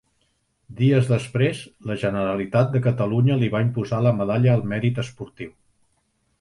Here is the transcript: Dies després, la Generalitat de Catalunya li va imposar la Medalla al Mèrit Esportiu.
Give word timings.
Dies 0.77 1.09
després, 1.11 1.59
la 1.91 1.97
Generalitat 2.05 2.73
de 2.77 2.83
Catalunya 2.87 3.39
li 3.43 3.53
va 3.59 3.63
imposar 3.69 4.03
la 4.09 4.17
Medalla 4.23 4.59
al 4.59 4.67
Mèrit 4.75 5.07
Esportiu. 5.07 5.57